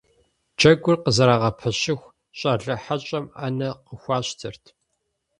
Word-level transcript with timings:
Джэгур 0.57 0.95
къызэрагъэпэщыху, 1.03 2.13
щӀалэ 2.37 2.75
хьэщӀэм 2.83 3.25
Ӏэнэ 3.35 3.69
къыхуащтэрт. 3.85 4.63